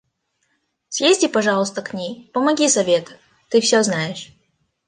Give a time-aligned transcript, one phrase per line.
[0.89, 3.17] Съезди, пожалуйста, к ней, помоги советом,
[3.49, 4.33] ты всё знаешь.